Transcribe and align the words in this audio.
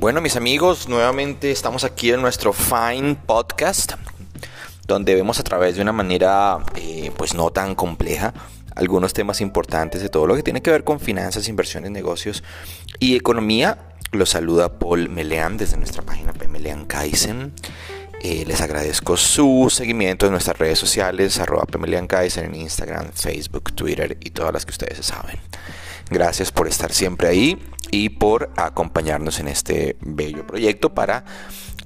Bueno, 0.00 0.22
mis 0.22 0.34
amigos, 0.36 0.88
nuevamente 0.88 1.50
estamos 1.50 1.84
aquí 1.84 2.10
en 2.10 2.22
nuestro 2.22 2.54
Fine 2.54 3.16
Podcast, 3.26 3.92
donde 4.86 5.14
vemos 5.14 5.38
a 5.38 5.42
través 5.42 5.76
de 5.76 5.82
una 5.82 5.92
manera, 5.92 6.56
eh, 6.76 7.12
pues 7.18 7.34
no 7.34 7.50
tan 7.50 7.74
compleja, 7.74 8.32
algunos 8.74 9.12
temas 9.12 9.42
importantes 9.42 10.00
de 10.00 10.08
todo 10.08 10.26
lo 10.26 10.34
que 10.34 10.42
tiene 10.42 10.62
que 10.62 10.70
ver 10.70 10.84
con 10.84 11.00
finanzas, 11.00 11.48
inversiones, 11.48 11.90
negocios 11.90 12.42
y 12.98 13.14
economía. 13.14 13.76
Los 14.10 14.30
saluda 14.30 14.78
Paul 14.78 15.10
Melean 15.10 15.58
desde 15.58 15.76
nuestra 15.76 16.00
página 16.00 16.32
Melean 16.48 16.86
Kaizen. 16.86 17.52
Eh, 18.22 18.44
les 18.46 18.62
agradezco 18.62 19.18
su 19.18 19.68
seguimiento 19.70 20.24
en 20.24 20.32
nuestras 20.32 20.58
redes 20.58 20.78
sociales, 20.78 21.38
arroba 21.38 21.66
Pemelian 21.66 22.06
Kaizen 22.06 22.46
en 22.46 22.54
Instagram, 22.54 23.12
Facebook, 23.12 23.74
Twitter 23.74 24.16
y 24.22 24.30
todas 24.30 24.54
las 24.54 24.64
que 24.64 24.70
ustedes 24.70 25.04
saben. 25.04 25.38
Gracias 26.08 26.50
por 26.52 26.68
estar 26.68 26.90
siempre 26.90 27.28
ahí 27.28 27.58
y 27.90 28.10
por 28.10 28.50
acompañarnos 28.56 29.40
en 29.40 29.48
este 29.48 29.96
bello 30.00 30.46
proyecto 30.46 30.94
para 30.94 31.24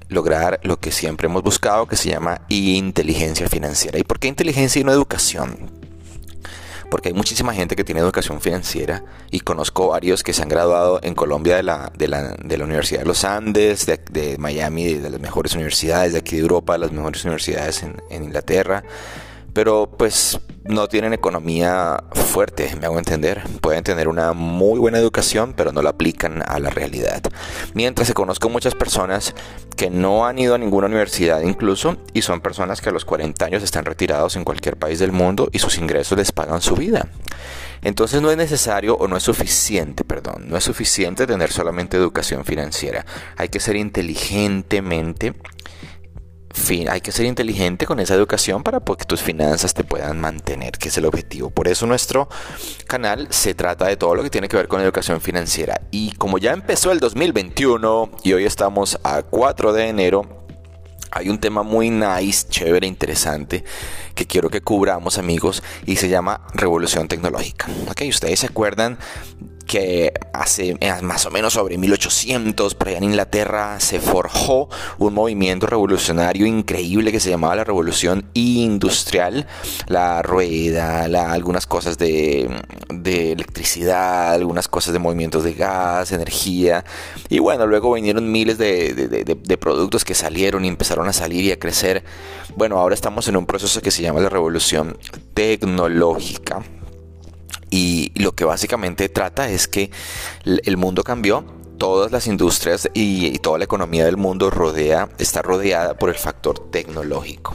lograr 0.09 0.61
lo 0.63 0.79
que 0.79 0.91
siempre 0.91 1.27
hemos 1.27 1.43
buscado, 1.43 1.87
que 1.87 1.97
se 1.97 2.11
llama 2.11 2.43
inteligencia 2.49 3.49
financiera. 3.49 3.99
¿Y 3.99 4.05
por 4.05 4.19
qué 4.19 4.29
inteligencia 4.29 4.81
y 4.81 4.85
no 4.85 4.93
educación? 4.93 5.71
Porque 6.91 7.09
hay 7.09 7.15
muchísima 7.15 7.55
gente 7.55 7.75
que 7.75 7.83
tiene 7.83 8.01
educación 8.01 8.41
financiera 8.41 9.03
y 9.31 9.41
conozco 9.41 9.89
varios 9.89 10.23
que 10.23 10.33
se 10.33 10.43
han 10.43 10.49
graduado 10.49 11.01
en 11.03 11.15
Colombia 11.15 11.57
de 11.57 11.63
la, 11.63 11.91
de 11.97 12.09
la, 12.09 12.37
de 12.37 12.59
la 12.59 12.65
Universidad 12.65 13.01
de 13.01 13.07
los 13.07 13.25
Andes, 13.25 13.87
de, 13.87 14.37
Miami, 14.39 14.95
de 14.95 15.11
las 15.11 15.21
mejores 15.21 15.55
universidades, 15.55 16.13
de 16.13 16.19
aquí 16.21 16.37
de 16.37 16.43
Europa, 16.43 16.79
las 16.79 16.93
mejores 16.93 17.25
universidades 17.25 17.83
en, 17.83 17.97
en 18.11 18.25
Inglaterra 18.25 18.85
pero 19.55 19.89
pues 19.97 20.41
no 20.65 20.89
tienen 20.89 21.13
economía 21.13 22.03
fuerte, 22.13 22.75
me 22.81 22.87
hago 22.87 22.99
entender. 22.99 23.43
Pueden 23.61 23.85
tener 23.85 24.09
una 24.09 24.33
muy 24.33 24.79
buena 24.79 24.99
educación, 24.99 25.55
pero 25.57 25.73
no 25.73 25.83
la 25.83 25.91
aplican 25.91 26.43
a 26.47 26.59
la 26.59 26.71
realidad. 26.71 27.23
Mientras 27.75 28.09
se 28.09 28.15
conozco 28.15 28.49
muchas 28.49 28.75
personas 28.75 29.35
que 29.77 29.91
no 29.91 30.27
han 30.27 30.39
ido 30.39 30.55
a 30.55 30.59
ninguna 30.59 30.87
universidad 30.87 31.43
incluso 31.43 31.97
y 32.13 32.23
son 32.23 32.41
personas 32.41 32.81
que 32.81 32.89
a 32.89 32.93
los 32.93 33.05
40 33.05 33.45
años 33.45 33.63
están 33.63 33.85
retirados 33.85 34.37
en 34.37 34.45
cualquier 34.45 34.77
país 34.77 34.99
del 34.99 35.13
mundo 35.13 35.49
y 35.53 35.59
sus 35.59 35.79
ingresos 35.79 36.19
les 36.19 36.33
pagan 36.33 36.61
su 36.61 36.75
vida. 36.75 37.09
Entonces 37.83 38.23
no 38.23 38.31
es 38.31 38.37
necesario 38.39 38.97
o 38.97 39.07
no 39.09 39.17
es 39.19 39.23
suficiente, 39.23 40.05
perdón, 40.05 40.49
no 40.49 40.57
es 40.57 40.65
suficiente 40.65 41.27
tener 41.27 41.53
solamente 41.53 41.99
educación 41.99 42.45
financiera. 42.47 43.05
Hay 43.37 43.51
que 43.51 43.61
ser 43.61 43.77
inteligentemente 43.77 45.35
fin, 46.55 46.89
hay 46.89 47.01
que 47.01 47.13
ser 47.13 47.27
inteligente 47.27 47.85
con 47.85 48.01
esa 48.01 48.15
educación 48.15 48.63
para 48.63 48.81
que 48.81 49.05
tus 49.05 49.21
finanzas 49.21 49.75
te 49.75 49.85
puedan 49.85 50.21
mantener, 50.21 50.73
que 50.79 50.89
es 50.89 50.97
el 50.97 51.05
objetivo. 51.05 51.51
Por 51.51 51.69
eso 51.69 51.87
nuestro 51.87 52.29
canal 52.87 53.27
se 53.31 53.55
trata 53.55 53.87
de 53.87 53.97
todo 53.97 54.15
lo 54.15 54.23
que 54.23 54.31
tiene 54.31 54.49
que 54.49 54.57
ver 54.57 54.69
con 54.69 54.81
educación 54.81 55.21
financiera. 55.21 55.81
Y 55.91 56.13
como 56.13 56.39
ya 56.39 56.53
empezó 56.53 56.93
el 56.93 57.01
2021 57.01 58.11
y 58.23 58.33
hoy 58.33 58.45
estamos 58.45 58.99
a 59.03 59.23
4 59.23 59.73
de 59.73 59.89
enero, 59.89 60.47
hay 61.11 61.29
un 61.29 61.39
tema 61.39 61.63
muy 61.63 61.91
nice, 61.91 62.49
chévere, 62.49 62.87
interesante 62.87 63.65
que 64.15 64.27
quiero 64.27 64.49
que 64.49 64.61
cubramos 64.61 65.19
amigos 65.19 65.63
y 65.87 65.97
se 65.97 66.09
llama 66.09 66.41
revolución 66.55 67.09
tecnológica. 67.09 67.67
Ok, 67.91 68.03
ustedes 68.09 68.41
se 68.41 68.47
acuerdan 68.47 68.99
que 69.67 70.13
hace 70.33 70.77
eh, 70.81 70.93
más 71.03 71.27
o 71.27 71.31
menos 71.31 71.55
sobre 71.55 71.79
1800, 71.79 72.75
por 72.75 72.89
allá 72.89 72.99
en 72.99 73.05
Inglaterra, 73.05 73.81
se 73.81 74.01
forjó 74.01 74.69
un 74.99 75.15
movimiento 75.15 75.67
revolucionario 75.67 76.47
increíble 76.47 77.13
que 77.13 77.21
se 77.21 77.31
llamaba 77.31 77.57
la 77.57 77.65
Revolución 77.65 78.27
Industrial. 78.35 79.47
La 79.87 80.23
rueda, 80.23 81.05
algunas 81.33 81.67
cosas 81.67 81.99
de, 81.99 82.49
electricidad, 83.05 84.35
algunas 84.35 84.69
cosas 84.69 84.93
de 84.93 84.99
movimientos 84.99 85.45
de 85.45 85.55
gas, 85.55 86.13
energía. 86.13 86.85
Y 87.29 87.39
bueno, 87.39 87.67
luego 87.67 87.93
vinieron 87.93 88.31
miles 88.31 88.59
de, 88.59 88.95
de 88.95 89.57
productos 89.57 90.05
que 90.05 90.15
salieron 90.15 90.65
y 90.65 90.69
empezaron 90.69 91.09
a 91.09 91.13
salir 91.13 91.45
y 91.45 91.53
a 91.53 91.59
crecer. 91.59 92.05
Bueno, 92.57 92.79
ahora 92.79 92.95
estamos 92.95 93.29
en 93.29 93.37
un 93.37 93.47
proceso 93.47 93.81
que 93.81 93.91
se 93.91 94.03
llama 94.03 94.21
la 94.21 94.29
Revolución 94.29 94.99
Tecnológica 95.35 96.63
y 97.75 98.13
lo 98.15 98.37
que 98.37 98.45
básicamente 98.45 99.09
trata 99.09 99.51
es 99.51 99.67
que 99.67 99.91
el 100.45 100.77
mundo 100.77 101.03
cambió, 101.03 101.45
todas 101.77 102.13
las 102.13 102.29
industrias 102.29 102.89
y, 102.95 103.37
toda 103.41 103.59
la 103.59 103.65
economía 103.65 104.05
del 104.05 104.17
mundo 104.17 104.49
rodea, 104.49 105.09
está 105.19 105.43
rodeada 105.43 105.95
por 105.95 106.09
el 106.09 106.15
factor 106.15 106.71
tecnológico. 106.71 107.53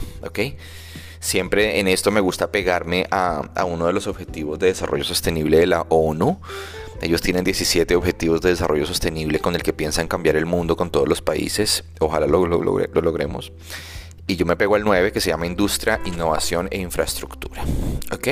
Siempre 1.20 1.80
en 1.80 1.88
esto 1.88 2.10
me 2.10 2.20
gusta 2.20 2.52
pegarme 2.52 3.06
a, 3.10 3.50
a, 3.54 3.64
uno 3.64 3.86
de 3.86 3.94
los 3.94 4.06
objetivos 4.08 4.58
de 4.58 4.66
desarrollo 4.66 5.04
sostenible 5.04 5.58
de 5.58 5.66
la 5.66 5.86
ONU. 5.88 6.38
Ellos 7.00 7.22
tienen 7.22 7.42
17 7.42 7.96
objetivos 7.96 8.42
de 8.42 8.50
desarrollo 8.50 8.84
sostenible 8.84 9.38
con 9.38 9.54
el 9.54 9.62
que 9.62 9.72
piensan 9.72 10.06
cambiar 10.06 10.36
el 10.36 10.44
mundo 10.44 10.76
con 10.76 10.90
todos 10.90 11.08
los 11.08 11.22
países. 11.22 11.84
Ojalá 11.98 12.26
lo, 12.26 12.46
lo, 12.46 12.60
lo 12.60 13.00
logremos. 13.00 13.52
Y 14.26 14.36
yo 14.36 14.44
me 14.44 14.56
pego 14.56 14.74
al 14.74 14.84
9 14.84 15.12
que 15.12 15.22
se 15.22 15.30
llama 15.30 15.46
Industria, 15.46 15.98
Innovación 16.04 16.68
e 16.70 16.78
Infraestructura. 16.78 17.64
¿Ok? 18.12 18.28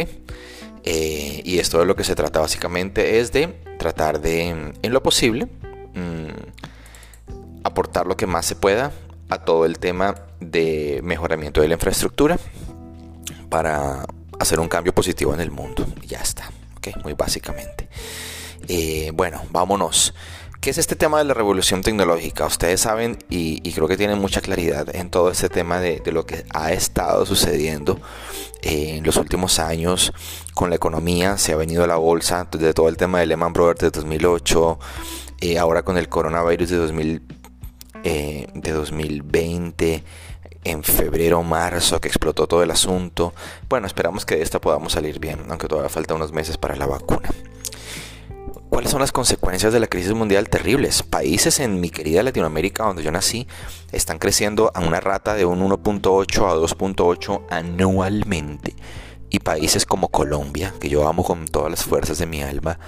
Eh, 0.91 1.43
y 1.45 1.59
esto 1.59 1.81
de 1.81 1.85
lo 1.85 1.95
que 1.97 2.03
se 2.03 2.15
trata 2.15 2.41
básicamente 2.41 3.21
es 3.21 3.31
de 3.31 3.49
tratar 3.79 4.23
de, 4.23 4.49
en 4.49 4.93
lo 4.95 5.03
posible, 5.03 5.47
mm, 5.93 7.63
aportar 7.63 8.07
lo 8.07 8.17
que 8.17 8.27
más 8.27 8.47
se 8.47 8.57
pueda 8.57 8.91
a 9.29 9.45
todo 9.45 9.67
el 9.67 9.79
tema 9.79 10.15
de 10.41 11.01
mejoramiento 11.05 11.61
de 11.61 11.69
la 11.69 11.75
infraestructura 11.75 12.39
para 13.51 14.07
hacer 14.39 14.61
un 14.61 14.69
cambio 14.69 14.95
positivo 14.95 15.35
en 15.35 15.41
el 15.41 15.51
mundo. 15.51 15.87
Ya 16.07 16.21
está, 16.21 16.51
muy 17.05 17.13
básicamente. 17.13 17.91
Eh, 18.67 19.11
bueno, 19.13 19.43
vámonos. 19.51 20.15
¿Qué 20.61 20.71
es 20.71 20.79
este 20.79 20.97
tema 20.97 21.19
de 21.19 21.25
la 21.25 21.35
revolución 21.35 21.83
tecnológica? 21.83 22.45
Ustedes 22.45 22.81
saben 22.81 23.17
y, 23.31 23.61
creo 23.73 23.87
que 23.87 23.97
tienen 23.97 24.19
mucha 24.19 24.41
claridad 24.41 24.93
en 24.93 25.09
todo 25.09 25.31
este 25.31 25.49
tema 25.49 25.79
de, 25.79 26.03
lo 26.07 26.27
que 26.27 26.45
ha 26.53 26.73
estado 26.73 27.25
sucediendo 27.27 28.01
eh, 28.63 28.97
en 28.97 29.05
los 29.05 29.19
últimos 29.19 29.61
años 29.61 30.13
con 30.55 30.71
la 30.71 30.77
economía. 30.77 31.39
Se 31.39 31.53
ha 31.53 31.57
venido 31.57 31.85
a 31.85 31.87
la 31.87 31.95
bolsa 31.95 32.49
de 32.51 32.75
todo 32.75 32.89
el 32.89 32.97
tema 32.97 33.21
de 33.21 33.27
Lehman 33.27 33.53
Brothers 33.53 33.79
de 33.79 33.91
2008, 33.93 34.79
eh, 35.43 35.59
ahora 35.59 35.85
con 35.85 35.97
el 35.97 36.09
coronavirus 36.09 36.71
de, 36.71 36.77
2000, 36.77 37.23
eh, 38.03 38.49
de 38.53 38.73
2020 38.73 40.05
en 40.65 40.83
febrero 40.83 41.41
marzo 41.45 42.01
que 42.01 42.09
explotó 42.09 42.49
todo 42.49 42.65
el 42.65 42.73
asunto. 42.73 43.33
Bueno, 43.69 43.87
esperamos 43.87 44.27
que 44.27 44.35
de 44.35 44.43
esta 44.43 44.61
podamos 44.61 44.95
salir 44.95 45.21
bien, 45.21 45.39
aunque 45.51 45.69
todavía 45.69 45.89
falta 45.89 46.15
unos 46.15 46.33
meses 46.33 46.59
para 46.59 46.75
la 46.75 46.87
vacuna. 46.87 47.31
¿Cuáles 48.79 48.93
son 48.93 49.01
las 49.01 49.11
consecuencias 49.11 49.73
de 49.73 49.81
la 49.81 49.89
crisis 49.89 50.13
mundial 50.13 50.49
terribles? 50.49 51.03
Países 51.03 51.59
en 51.59 51.81
mi 51.81 51.91
querida 51.91 52.23
Latinoamérica, 52.23 52.85
donde 52.85 53.03
yo 53.03 53.11
nací, 53.11 53.49
están 53.91 54.21
creciendo 54.21 54.71
a 54.73 54.79
una 54.79 55.01
rata 55.01 55.35
de 55.35 55.45
un 55.45 55.69
1.8 55.69 56.49
a 56.49 56.55
2.8 56.55 57.47
anualmente. 57.51 58.77
Y 59.31 59.41
países 59.41 59.85
como 59.85 60.11
Colombia, 60.11 60.73
que 60.79 60.89
yo 60.89 61.09
amo 61.09 61.25
con 61.25 61.49
todas 61.49 61.73
las 61.73 61.83
fuerzas 61.83 62.19
de 62.19 62.27
mi 62.27 62.41
alma, 62.41 62.79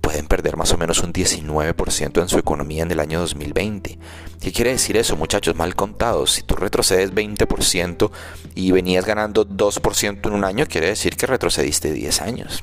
pueden 0.00 0.28
perder 0.28 0.56
más 0.56 0.72
o 0.72 0.78
menos 0.78 1.00
un 1.00 1.12
19% 1.12 2.22
en 2.22 2.28
su 2.28 2.38
economía 2.38 2.84
en 2.84 2.92
el 2.92 3.00
año 3.00 3.18
2020. 3.18 3.98
¿Qué 4.40 4.52
quiere 4.52 4.70
decir 4.70 4.96
eso, 4.96 5.16
muchachos? 5.16 5.56
Mal 5.56 5.74
contados. 5.74 6.34
Si 6.34 6.42
tú 6.44 6.54
retrocedes 6.54 7.12
20% 7.12 8.12
y 8.54 8.70
venías 8.70 9.04
ganando 9.04 9.44
2% 9.44 10.28
en 10.28 10.32
un 10.32 10.44
año, 10.44 10.66
quiere 10.66 10.86
decir 10.86 11.16
que 11.16 11.26
retrocediste 11.26 11.90
10 11.90 12.20
años 12.20 12.62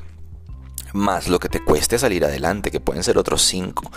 más 0.94 1.28
lo 1.28 1.38
que 1.38 1.50
te 1.50 1.62
cueste 1.62 1.98
salir 1.98 2.24
adelante, 2.24 2.70
que 2.70 2.80
pueden 2.80 3.02
ser 3.02 3.18
otros 3.18 3.42
cinco. 3.42 3.90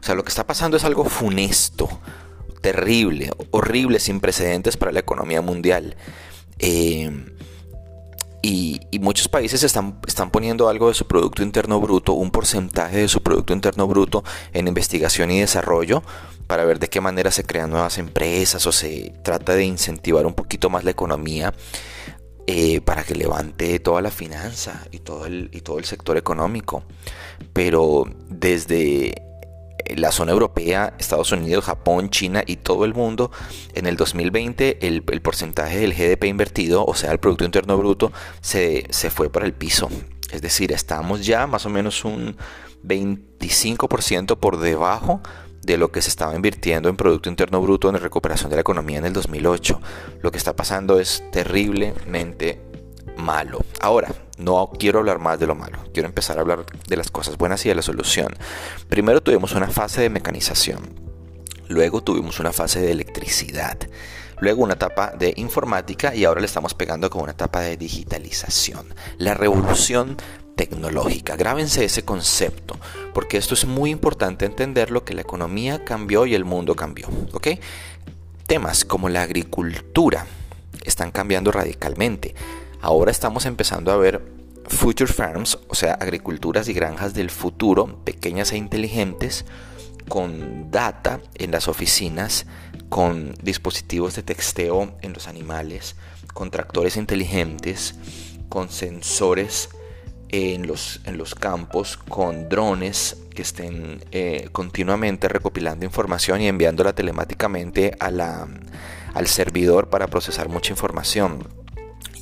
O 0.00 0.04
sea, 0.04 0.14
lo 0.14 0.22
que 0.22 0.28
está 0.28 0.46
pasando 0.46 0.76
es 0.76 0.84
algo 0.84 1.04
funesto, 1.04 1.88
terrible, 2.60 3.30
horrible, 3.50 3.98
sin 3.98 4.20
precedentes 4.20 4.76
para 4.76 4.92
la 4.92 5.00
economía 5.00 5.40
mundial. 5.40 5.96
Eh, 6.58 7.10
y, 8.42 8.80
muchos 9.00 9.28
países 9.28 9.62
están, 9.62 9.98
están 10.06 10.30
poniendo 10.30 10.68
algo 10.68 10.88
de 10.88 10.94
su 10.94 11.06
Producto 11.06 11.42
Interno 11.42 11.80
Bruto, 11.80 12.12
un 12.12 12.30
porcentaje 12.30 12.98
de 12.98 13.08
su 13.08 13.22
Producto 13.22 13.52
Interno 13.52 13.88
Bruto 13.88 14.22
en 14.52 14.68
investigación 14.68 15.30
y 15.30 15.40
desarrollo 15.40 16.02
para 16.46 16.64
ver 16.64 16.78
de 16.78 16.88
qué 16.88 17.00
manera 17.00 17.30
se 17.30 17.44
crean 17.44 17.70
nuevas 17.70 17.98
empresas 17.98 18.66
o 18.66 18.72
se 18.72 19.12
trata 19.22 19.54
de 19.54 19.64
incentivar 19.64 20.26
un 20.26 20.34
poquito 20.34 20.70
más 20.70 20.84
la 20.84 20.90
economía 20.90 21.54
eh, 22.46 22.80
para 22.80 23.04
que 23.04 23.14
levante 23.14 23.78
toda 23.78 24.02
la 24.02 24.10
finanza 24.10 24.86
y 24.90 24.98
todo, 24.98 25.26
el, 25.26 25.50
y 25.52 25.60
todo 25.60 25.78
el 25.78 25.84
sector 25.84 26.16
económico. 26.16 26.84
Pero 27.52 28.04
desde 28.28 29.14
la 29.96 30.12
zona 30.12 30.32
europea, 30.32 30.94
Estados 30.98 31.32
Unidos, 31.32 31.64
Japón, 31.64 32.10
China 32.10 32.42
y 32.46 32.56
todo 32.56 32.84
el 32.84 32.94
mundo, 32.94 33.30
en 33.74 33.86
el 33.86 33.96
2020 33.96 34.86
el, 34.86 35.02
porcentaje 35.02 35.78
del 35.78 35.94
GDP 35.94 36.24
invertido, 36.24 36.84
o 36.84 36.94
sea, 36.94 37.12
el 37.12 37.18
Producto 37.18 37.44
Interno 37.44 37.76
Bruto, 37.76 38.12
se, 38.40 38.86
se 38.90 39.10
fue 39.10 39.30
para 39.30 39.46
el 39.46 39.52
piso. 39.52 39.88
Es 40.30 40.42
decir, 40.42 40.72
estamos 40.72 41.24
ya 41.26 41.46
más 41.46 41.66
o 41.66 41.70
menos 41.70 42.04
un 42.04 42.36
25% 42.84 44.38
por 44.38 44.58
debajo 44.58 45.20
de 45.62 45.76
lo 45.78 45.92
que 45.92 46.02
se 46.02 46.08
estaba 46.08 46.34
invirtiendo 46.34 46.88
en 46.88 46.96
Producto 46.96 47.28
Interno 47.28 47.60
Bruto 47.60 47.88
en 47.88 47.98
recuperación 47.98 48.50
de 48.50 48.56
la 48.56 48.62
economía 48.62 48.98
en 48.98 49.06
el 49.06 49.12
2008. 49.12 49.80
Lo 50.20 50.30
que 50.30 50.38
está 50.38 50.54
pasando 50.54 50.98
es 50.98 51.22
terriblemente 51.30 52.60
malo. 53.16 53.60
Ahora, 53.80 54.12
no 54.38 54.70
quiero 54.78 54.98
hablar 54.98 55.18
más 55.18 55.38
de 55.38 55.46
lo 55.46 55.54
malo, 55.54 55.78
quiero 55.92 56.08
empezar 56.08 56.38
a 56.38 56.40
hablar 56.40 56.64
de 56.86 56.96
las 56.96 57.10
cosas 57.10 57.36
buenas 57.36 57.64
y 57.64 57.68
de 57.68 57.74
la 57.76 57.82
solución. 57.82 58.34
Primero 58.88 59.22
tuvimos 59.22 59.52
una 59.52 59.68
fase 59.68 60.02
de 60.02 60.10
mecanización. 60.10 61.00
Luego 61.68 62.02
tuvimos 62.02 62.40
una 62.40 62.52
fase 62.52 62.80
de 62.80 62.90
electricidad. 62.90 63.78
Luego 64.40 64.64
una 64.64 64.74
etapa 64.74 65.12
de 65.16 65.32
informática 65.36 66.14
y 66.16 66.24
ahora 66.24 66.40
le 66.40 66.46
estamos 66.46 66.74
pegando 66.74 67.08
con 67.08 67.22
una 67.22 67.32
etapa 67.32 67.60
de 67.60 67.76
digitalización. 67.76 68.92
La 69.16 69.34
revolución 69.34 70.16
tecnológica. 70.62 71.34
Grábense 71.34 71.84
ese 71.84 72.04
concepto, 72.04 72.78
porque 73.12 73.36
esto 73.36 73.54
es 73.54 73.64
muy 73.64 73.90
importante 73.90 74.44
entenderlo 74.44 75.04
que 75.04 75.12
la 75.12 75.22
economía 75.22 75.84
cambió 75.84 76.24
y 76.24 76.36
el 76.36 76.44
mundo 76.44 76.76
cambió. 76.76 77.08
Temas 78.46 78.84
como 78.84 79.08
la 79.08 79.22
agricultura 79.22 80.26
están 80.84 81.10
cambiando 81.10 81.50
radicalmente. 81.50 82.36
Ahora 82.80 83.10
estamos 83.10 83.44
empezando 83.46 83.90
a 83.90 83.96
ver 83.96 84.22
future 84.68 85.12
farms, 85.12 85.58
o 85.66 85.74
sea, 85.74 85.94
agriculturas 85.94 86.68
y 86.68 86.74
granjas 86.74 87.12
del 87.12 87.30
futuro, 87.30 87.98
pequeñas 88.04 88.52
e 88.52 88.56
inteligentes, 88.56 89.44
con 90.08 90.70
data 90.70 91.20
en 91.34 91.50
las 91.50 91.66
oficinas, 91.66 92.46
con 92.88 93.34
dispositivos 93.42 94.14
de 94.14 94.22
texteo 94.22 94.94
en 95.00 95.12
los 95.12 95.26
animales, 95.26 95.96
con 96.34 96.52
tractores 96.52 96.96
inteligentes, 96.96 97.96
con 98.48 98.68
sensores 98.68 99.70
en 100.32 100.66
los, 100.66 101.00
en 101.04 101.18
los 101.18 101.34
campos, 101.34 101.96
con 101.96 102.48
drones 102.48 103.18
que 103.34 103.42
estén 103.42 104.02
eh, 104.10 104.48
continuamente 104.50 105.28
recopilando 105.28 105.84
información 105.84 106.40
y 106.40 106.48
enviándola 106.48 106.94
telemáticamente 106.94 107.96
a 108.00 108.48
al 109.14 109.26
servidor 109.26 109.90
para 109.90 110.06
procesar 110.06 110.48
mucha 110.48 110.72
información. 110.72 111.46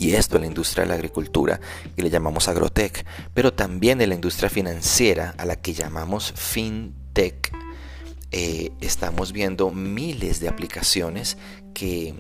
Y 0.01 0.15
esto 0.15 0.37
en 0.37 0.43
la 0.43 0.49
industria 0.49 0.83
de 0.83 0.89
la 0.89 0.95
agricultura, 0.95 1.61
que 1.95 2.03
le 2.03 2.11
llamamos 2.11 2.49
agrotech, 2.49 3.05
pero 3.33 3.53
también 3.53 4.01
en 4.01 4.09
la 4.09 4.15
industria 4.15 4.51
financiera, 4.51 5.35
a 5.39 5.45
la 5.45 5.57
que 5.57 5.73
llamamos 5.73 6.33
fintech. 6.35 7.53
Eh, 8.33 8.73
estamos 8.81 9.33
viendo 9.33 9.71
miles 9.71 10.41
de 10.41 10.49
aplicaciones 10.49 11.37
que 11.75 12.15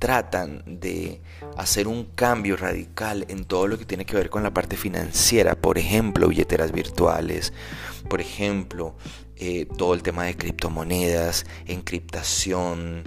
tratan 0.00 0.64
de 0.66 1.20
hacer 1.58 1.86
un 1.86 2.04
cambio 2.04 2.56
radical 2.56 3.26
en 3.28 3.44
todo 3.44 3.68
lo 3.68 3.78
que 3.78 3.84
tiene 3.84 4.06
que 4.06 4.16
ver 4.16 4.30
con 4.30 4.42
la 4.42 4.52
parte 4.52 4.76
financiera, 4.76 5.54
por 5.54 5.76
ejemplo, 5.76 6.26
billeteras 6.26 6.72
virtuales, 6.72 7.52
por 8.08 8.22
ejemplo, 8.22 8.96
eh, 9.36 9.66
todo 9.76 9.92
el 9.92 10.02
tema 10.02 10.24
de 10.24 10.36
criptomonedas, 10.36 11.44
encriptación, 11.66 13.04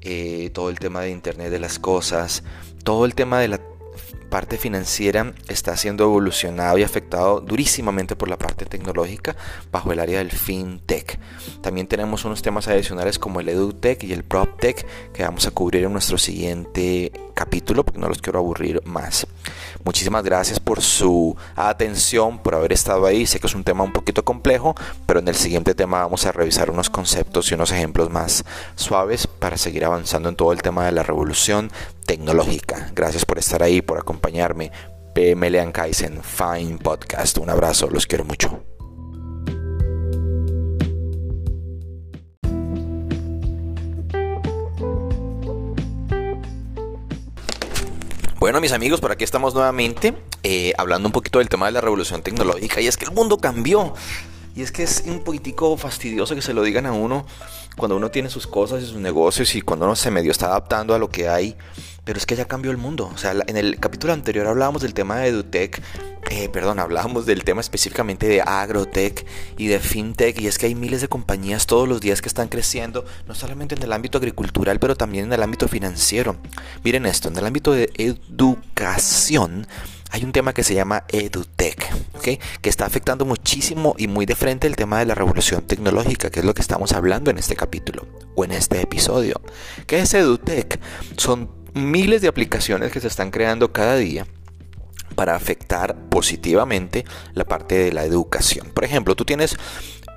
eh, 0.00 0.50
todo 0.52 0.68
el 0.68 0.80
tema 0.80 1.02
de 1.02 1.10
Internet 1.10 1.50
de 1.50 1.60
las 1.60 1.78
Cosas, 1.78 2.42
todo 2.82 3.04
el 3.04 3.14
tema 3.14 3.38
de 3.38 3.46
la 3.46 3.60
parte 4.32 4.56
financiera 4.56 5.34
está 5.46 5.76
siendo 5.76 6.04
evolucionado 6.04 6.78
y 6.78 6.82
afectado 6.82 7.42
durísimamente 7.42 8.16
por 8.16 8.30
la 8.30 8.38
parte 8.38 8.64
tecnológica 8.64 9.36
bajo 9.70 9.92
el 9.92 10.00
área 10.00 10.20
del 10.20 10.30
fintech. 10.30 11.18
También 11.60 11.86
tenemos 11.86 12.24
unos 12.24 12.40
temas 12.40 12.66
adicionales 12.66 13.18
como 13.18 13.40
el 13.40 13.50
edutech 13.50 14.02
y 14.04 14.14
el 14.14 14.24
proptech 14.24 14.86
que 15.12 15.22
vamos 15.22 15.46
a 15.46 15.50
cubrir 15.50 15.84
en 15.84 15.92
nuestro 15.92 16.16
siguiente 16.16 17.12
capítulo 17.34 17.51
porque 17.84 17.98
no 17.98 18.08
los 18.08 18.20
quiero 18.20 18.38
aburrir 18.38 18.80
más. 18.84 19.26
Muchísimas 19.84 20.22
gracias 20.22 20.60
por 20.60 20.80
su 20.80 21.36
atención, 21.56 22.38
por 22.38 22.54
haber 22.54 22.72
estado 22.72 23.06
ahí. 23.06 23.26
Sé 23.26 23.40
que 23.40 23.46
es 23.46 23.54
un 23.54 23.64
tema 23.64 23.84
un 23.84 23.92
poquito 23.92 24.24
complejo, 24.24 24.74
pero 25.06 25.20
en 25.20 25.28
el 25.28 25.34
siguiente 25.34 25.74
tema 25.74 26.00
vamos 26.00 26.26
a 26.26 26.32
revisar 26.32 26.70
unos 26.70 26.90
conceptos 26.90 27.50
y 27.50 27.54
unos 27.54 27.72
ejemplos 27.72 28.10
más 28.10 28.44
suaves 28.76 29.26
para 29.26 29.56
seguir 29.56 29.84
avanzando 29.84 30.28
en 30.28 30.36
todo 30.36 30.52
el 30.52 30.62
tema 30.62 30.84
de 30.84 30.92
la 30.92 31.02
revolución 31.02 31.70
tecnológica. 32.06 32.90
Gracias 32.94 33.24
por 33.24 33.38
estar 33.38 33.62
ahí, 33.62 33.82
por 33.82 33.98
acompañarme. 33.98 34.70
PMLean 35.14 35.72
Kaizen 35.72 36.22
Fine 36.22 36.78
Podcast. 36.78 37.38
Un 37.38 37.50
abrazo, 37.50 37.88
los 37.90 38.06
quiero 38.06 38.24
mucho. 38.24 38.71
Bueno, 48.42 48.60
mis 48.60 48.72
amigos, 48.72 49.00
por 49.00 49.12
aquí 49.12 49.22
estamos 49.22 49.54
nuevamente 49.54 50.14
eh, 50.42 50.72
hablando 50.76 51.06
un 51.06 51.12
poquito 51.12 51.38
del 51.38 51.48
tema 51.48 51.66
de 51.66 51.72
la 51.72 51.80
revolución 51.80 52.22
tecnológica. 52.22 52.80
Y 52.80 52.88
es 52.88 52.96
que 52.96 53.04
el 53.04 53.12
mundo 53.12 53.38
cambió. 53.38 53.94
Y 54.54 54.62
es 54.62 54.72
que 54.72 54.82
es 54.82 55.04
un 55.06 55.20
poquitico 55.20 55.76
fastidioso 55.76 56.34
que 56.34 56.42
se 56.42 56.52
lo 56.52 56.62
digan 56.62 56.86
a 56.86 56.92
uno 56.92 57.26
cuando 57.76 57.96
uno 57.96 58.10
tiene 58.10 58.28
sus 58.28 58.46
cosas 58.46 58.82
y 58.82 58.86
sus 58.86 58.96
negocios 59.00 59.54
y 59.54 59.62
cuando 59.62 59.86
uno 59.86 59.96
se 59.96 60.10
medio 60.10 60.30
está 60.30 60.46
adaptando 60.46 60.94
a 60.94 60.98
lo 60.98 61.08
que 61.08 61.28
hay. 61.28 61.56
Pero 62.04 62.18
es 62.18 62.26
que 62.26 62.34
ya 62.34 62.46
cambió 62.46 62.70
el 62.70 62.76
mundo. 62.76 63.10
O 63.14 63.16
sea, 63.16 63.32
en 63.46 63.56
el 63.56 63.78
capítulo 63.78 64.12
anterior 64.12 64.46
hablábamos 64.46 64.82
del 64.82 64.92
tema 64.92 65.18
de 65.18 65.28
EduTech. 65.28 65.80
Eh, 66.30 66.48
perdón, 66.48 66.80
hablábamos 66.80 67.26
del 67.26 67.44
tema 67.44 67.60
específicamente 67.60 68.26
de 68.26 68.40
agrotech 68.40 69.24
y 69.56 69.68
de 69.68 69.78
fintech. 69.78 70.40
Y 70.40 70.48
es 70.48 70.58
que 70.58 70.66
hay 70.66 70.74
miles 70.74 71.00
de 71.00 71.08
compañías 71.08 71.66
todos 71.66 71.88
los 71.88 72.00
días 72.00 72.20
que 72.20 72.28
están 72.28 72.48
creciendo, 72.48 73.04
no 73.28 73.34
solamente 73.34 73.76
en 73.76 73.82
el 73.82 73.92
ámbito 73.92 74.18
agricultural, 74.18 74.80
pero 74.80 74.96
también 74.96 75.26
en 75.26 75.32
el 75.32 75.42
ámbito 75.42 75.68
financiero. 75.68 76.36
Miren 76.82 77.06
esto, 77.06 77.28
en 77.28 77.36
el 77.36 77.46
ámbito 77.46 77.72
de 77.72 77.90
educación 77.96 79.66
hay 80.12 80.24
un 80.24 80.32
tema 80.32 80.52
que 80.52 80.62
se 80.62 80.74
llama 80.74 81.04
EduTech, 81.08 81.90
¿okay? 82.14 82.38
que 82.60 82.68
está 82.68 82.84
afectando 82.84 83.24
muchísimo 83.24 83.94
y 83.96 84.08
muy 84.08 84.26
de 84.26 84.36
frente 84.36 84.66
el 84.66 84.76
tema 84.76 84.98
de 84.98 85.06
la 85.06 85.14
revolución 85.14 85.62
tecnológica, 85.62 86.30
que 86.30 86.40
es 86.40 86.46
lo 86.46 86.52
que 86.52 86.60
estamos 86.60 86.92
hablando 86.92 87.30
en 87.30 87.38
este 87.38 87.56
capítulo 87.56 88.06
o 88.36 88.44
en 88.44 88.52
este 88.52 88.82
episodio. 88.82 89.40
¿Qué 89.86 90.00
es 90.00 90.12
EduTech? 90.12 90.78
Son 91.16 91.50
miles 91.72 92.20
de 92.20 92.28
aplicaciones 92.28 92.92
que 92.92 93.00
se 93.00 93.08
están 93.08 93.30
creando 93.30 93.72
cada 93.72 93.96
día 93.96 94.26
para 95.14 95.34
afectar 95.34 95.96
positivamente 96.10 97.06
la 97.32 97.46
parte 97.46 97.76
de 97.76 97.92
la 97.92 98.04
educación. 98.04 98.70
Por 98.74 98.84
ejemplo, 98.84 99.14
tú 99.14 99.24
tienes 99.24 99.56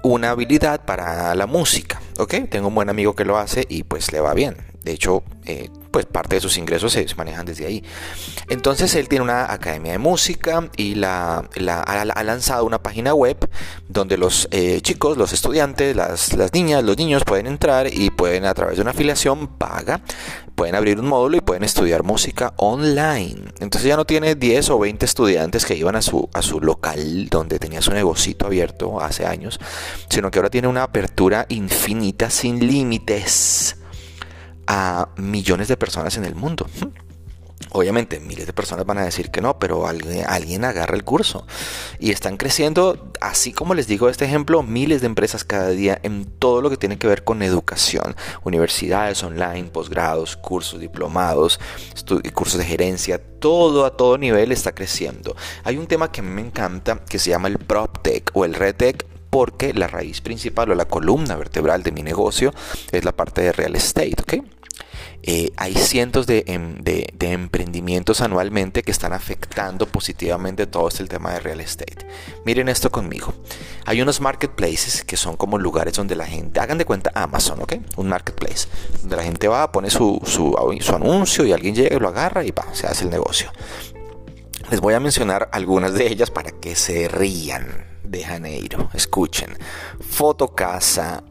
una 0.04 0.32
habilidad 0.32 0.84
para 0.84 1.34
la 1.36 1.48
música, 1.48 2.02
¿ok? 2.20 2.36
Tengo 2.50 2.68
un 2.68 2.76
buen 2.76 2.90
amigo 2.90 3.16
que 3.16 3.24
lo 3.24 3.38
hace 3.38 3.66
y 3.70 3.84
pues 3.84 4.12
le 4.12 4.20
va 4.20 4.34
bien. 4.34 4.58
De 4.84 4.92
hecho, 4.92 5.24
eh, 5.46 5.70
pues 5.96 6.06
parte 6.06 6.36
de 6.36 6.42
sus 6.42 6.58
ingresos 6.58 6.92
se 6.92 7.08
manejan 7.16 7.46
desde 7.46 7.66
ahí. 7.66 7.82
Entonces 8.50 8.94
él 8.96 9.08
tiene 9.08 9.24
una 9.24 9.50
academia 9.54 9.94
de 9.94 9.98
música 9.98 10.70
y 10.76 10.96
la, 10.96 11.38
ha, 11.38 12.24
lanzado 12.26 12.66
una 12.66 12.84
página 12.84 13.14
web 13.14 13.38
donde 13.88 14.18
los 14.18 14.50
eh, 14.52 14.82
chicos, 14.82 15.18
los 15.18 15.32
estudiantes, 15.32 15.96
las, 15.96 16.34
las 16.34 16.54
niñas, 16.54 16.84
los 16.84 16.98
niños 16.98 17.24
pueden 17.24 17.48
entrar 17.48 17.88
y 17.88 18.10
pueden 18.10 18.44
a 18.44 18.54
través 18.54 18.76
de 18.76 18.82
una 18.82 18.92
afiliación 18.92 19.48
paga, 19.48 20.02
pueden 20.54 20.76
abrir 20.76 21.00
un 21.00 21.08
módulo 21.08 21.38
y 21.38 21.40
pueden 21.40 21.64
estudiar 21.64 22.04
música 22.04 22.54
online. 22.58 23.54
Entonces 23.62 23.88
ya 23.88 23.96
no 23.96 24.04
tiene 24.04 24.36
10 24.36 24.72
o 24.72 24.80
20 24.80 25.06
estudiantes 25.06 25.64
que 25.64 25.78
iban 25.78 25.96
a 25.96 26.02
su, 26.02 26.28
a 26.34 26.42
su 26.42 26.60
local 26.60 27.30
donde 27.30 27.58
tenía 27.58 27.82
su 27.82 27.92
negocito 27.92 28.48
abierto 28.48 29.00
hace 29.00 29.26
años, 29.26 29.62
sino 30.10 30.30
que 30.30 30.40
ahora 30.40 30.50
tiene 30.50 30.68
una 30.68 30.84
apertura 30.84 31.46
infinita 31.48 32.30
sin 32.30 32.68
límites 32.68 33.78
a 34.68 35.10
millones 35.18 35.68
de 35.68 35.78
personas 35.78 36.18
en 36.18 36.26
el 36.26 36.36
mundo. 36.36 36.68
Obviamente 37.72 38.20
miles 38.20 38.46
de 38.46 38.54
personas 38.54 38.86
van 38.86 39.00
a 39.00 39.06
decir 39.06 39.32
que 39.32 39.42
no, 39.42 39.60
pero 39.60 39.86
alguien, 39.86 40.26
alguien, 40.28 40.64
agarra 40.64 40.96
el 40.96 41.04
curso. 41.04 41.46
Y 42.00 42.12
están 42.12 42.38
creciendo, 42.38 43.12
así 43.20 43.52
como 43.52 43.74
les 43.74 43.88
digo 43.88 44.08
este 44.08 44.24
ejemplo, 44.24 44.64
miles 44.64 45.02
de 45.02 45.08
empresas 45.08 45.44
cada 45.44 45.70
día 45.70 46.00
en 46.04 46.26
todo 46.26 46.62
lo 46.62 46.70
que 46.70 46.78
tiene 46.78 46.98
que 46.98 47.08
ver 47.08 47.24
con 47.24 47.42
educación. 47.42 48.16
Universidades 48.44 49.22
online, 49.24 49.66
posgrados, 49.66 50.38
cursos, 50.38 50.80
diplomados, 50.80 51.60
cursos 52.34 52.60
de 52.60 52.66
gerencia, 52.66 53.22
todo 53.40 53.86
a 53.86 53.98
todo 53.98 54.18
nivel 54.18 54.52
está 54.54 54.74
creciendo. 54.74 55.36
Hay 55.64 55.78
un 55.78 55.88
tema 55.88 56.12
que 56.12 56.22
a 56.22 56.24
mí 56.24 56.30
me 56.30 56.42
encanta 56.42 57.04
que 57.04 57.20
se 57.20 57.32
llama 57.32 57.50
el 57.50 57.58
PropTech 57.58 58.32
o 58.34 58.46
el 58.46 58.54
RedTech 58.54 59.06
porque 59.36 59.74
la 59.74 59.90
raíz 59.90 60.22
principal 60.22 60.72
o 60.72 60.76
la 60.76 60.86
columna 60.86 61.36
vertebral 61.36 61.84
de 61.84 61.92
mi 61.92 62.04
negocio 62.04 62.54
es 62.94 63.04
la 63.04 63.12
parte 63.12 63.42
de 63.42 63.52
real 63.52 63.76
estate, 63.76 64.16
¿ok? 64.22 64.34
Eh, 65.24 65.52
hay 65.58 65.74
cientos 65.74 66.26
em, 66.30 66.78
de, 66.78 67.14
emprendimientos 67.20 68.22
anualmente 68.22 68.82
que 68.82 68.92
están 68.92 69.12
afectando 69.12 69.88
positivamente 69.88 70.68
todo 70.68 70.88
este 70.88 71.04
tema 71.04 71.34
de 71.34 71.42
real 71.42 71.60
estate. 71.60 72.08
Miren 72.46 72.70
esto 72.70 72.90
conmigo. 72.90 73.34
Hay 73.86 74.02
unos 74.02 74.22
marketplaces 74.22 75.04
que 75.04 75.18
son 75.18 75.36
como 75.36 75.58
lugares 75.58 75.96
donde 75.96 76.16
la 76.16 76.26
gente, 76.26 76.62
hagan 76.62 76.78
de 76.78 76.86
cuenta 76.86 77.12
Amazon, 77.14 77.62
¿ok? 77.62 77.74
Un 77.98 78.08
marketplace, 78.08 78.70
donde 79.02 79.18
la 79.18 79.24
gente 79.24 79.50
va, 79.50 79.70
pone 79.70 79.90
su, 79.90 80.22
su, 80.24 80.56
anuncio 80.96 81.46
y 81.46 81.52
alguien 81.52 81.76
llega 81.76 81.94
y 81.94 82.00
lo 82.00 82.08
agarra 82.08 82.46
y 82.46 82.52
va, 82.52 82.74
se 82.74 82.88
hace 82.88 83.04
el 83.04 83.10
negocio. 83.10 83.52
Les 84.72 84.80
voy 84.80 84.94
a 84.94 85.02
mencionar 85.02 85.50
algunas 85.52 85.94
de 85.94 86.08
ellas 86.08 86.32
para 86.32 86.52
que 86.52 86.78
se 86.78 87.10
rían 87.10 87.95
de 88.16 88.24
Janeiro. 88.24 88.90
Escuchen. 88.94 89.58
Fotocasa, 90.00 91.24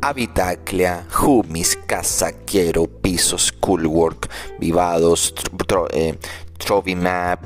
Habitaclia, 0.00 1.06
Humis, 1.20 1.76
Casaquero, 1.86 2.86
Pisos, 2.86 3.52
Coolwork, 3.52 4.28
Vivados, 4.60 5.34
eh, 5.92 6.16
Trovimap, 6.58 7.40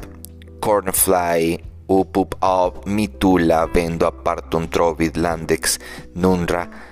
Cornfly, 0.61 1.65
Upup 1.89 2.37
Up, 2.43 2.87
Mitula, 2.87 3.67
Vendo 3.67 4.07
Apartum, 4.07 4.69
Trovid, 4.69 5.17
Landex, 5.17 5.81
Nunra 6.15 6.92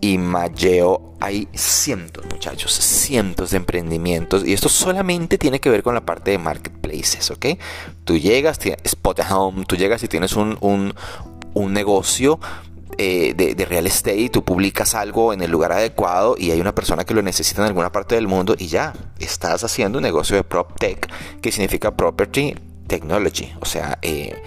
y 0.00 0.18
Mageo. 0.18 1.14
Hay 1.20 1.48
cientos, 1.52 2.24
muchachos, 2.26 2.72
cientos 2.72 3.50
de 3.50 3.56
emprendimientos 3.56 4.46
y 4.46 4.52
esto 4.52 4.68
solamente 4.68 5.36
tiene 5.36 5.60
que 5.60 5.68
ver 5.68 5.82
con 5.82 5.94
la 5.94 6.06
parte 6.06 6.30
de 6.30 6.38
marketplaces, 6.38 7.30
¿ok? 7.32 7.46
Tú 8.04 8.16
llegas, 8.16 8.58
Spot 8.84 9.20
Home, 9.30 9.64
tú 9.66 9.74
llegas 9.74 10.02
y 10.04 10.08
tienes 10.08 10.34
un, 10.34 10.56
un, 10.60 10.94
un 11.54 11.72
negocio 11.72 12.38
eh, 13.00 13.32
de, 13.36 13.64
real 13.64 13.86
estate, 13.86 14.28
tú 14.28 14.42
publicas 14.42 14.96
algo 14.96 15.32
en 15.32 15.40
el 15.40 15.52
lugar 15.52 15.70
adecuado 15.70 16.34
y 16.36 16.50
hay 16.50 16.60
una 16.60 16.74
persona 16.74 17.04
que 17.04 17.14
lo 17.14 17.22
necesita 17.22 17.62
en 17.62 17.68
alguna 17.68 17.92
parte 17.92 18.16
del 18.16 18.26
mundo 18.26 18.56
y 18.58 18.66
ya, 18.66 18.92
estás 19.20 19.62
haciendo 19.62 19.98
un 19.98 20.02
negocio 20.02 20.34
de 20.34 20.42
prop 20.42 20.76
tech, 20.80 21.08
que 21.40 21.52
significa 21.52 21.96
property 21.96 22.56
technology, 22.88 23.52
o 23.60 23.66
sea, 23.66 23.98
eh, 24.02 24.42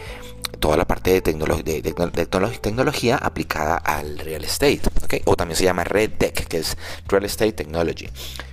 toda 0.62 0.78
la 0.78 0.86
parte 0.86 1.20
de, 1.20 1.22
de, 1.22 2.60
tecnología 2.62 3.18
aplicada 3.18 3.78
al 3.78 4.20
real 4.20 4.44
estate, 4.44 4.82
o 5.26 5.36
también 5.36 5.58
se 5.58 5.64
llama 5.64 5.84
Red 5.84 6.12
Tech, 6.20 6.48
que 6.48 6.60
es 6.60 6.78
Real 7.08 7.26
Estate 7.26 7.52
Technology. 7.52 8.08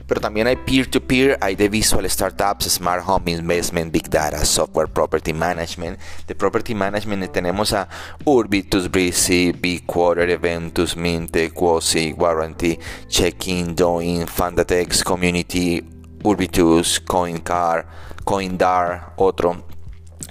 Pero 0.06 0.22
también 0.22 0.46
hay 0.46 0.56
peer-to-peer, 0.56 1.36
hay 1.42 1.54
de 1.54 1.68
visual 1.68 2.08
startups, 2.08 2.64
smart 2.64 3.04
home 3.06 3.30
investment, 3.30 3.92
big 3.92 4.08
data, 4.08 4.42
software 4.46 4.88
property 4.88 5.34
management. 5.34 5.98
De 6.26 6.34
property 6.34 6.74
management 6.74 7.30
tenemos 7.30 7.74
a 7.74 7.86
Urbitus, 8.24 8.90
Breezy, 8.90 9.52
Big 9.52 9.84
Quarter, 9.84 10.30
Eventus, 10.30 10.96
Minte, 10.96 11.50
Quasi, 11.50 12.14
Warranty, 12.14 12.78
Check-in, 13.08 13.74
Doing, 13.74 14.26
Fundatex, 14.26 15.04
Community, 15.04 15.86
Urbitus, 16.22 17.00
CoinCar, 17.00 17.86
CoinDar, 18.24 19.12
otro. 19.16 19.67